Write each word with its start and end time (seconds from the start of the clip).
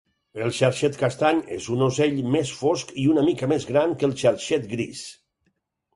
El 0.43 0.53
xarxet 0.59 0.95
castany 1.01 1.41
és 1.57 1.67
un 1.75 1.83
ocell 1.89 2.17
més 2.37 2.55
fosc 2.63 2.95
i 3.03 3.07
una 3.11 3.27
mica 3.31 3.53
més 3.55 3.71
gran 3.73 3.97
que 4.01 4.09
el 4.11 4.19
xarxet 4.23 4.71
gris. 4.77 5.09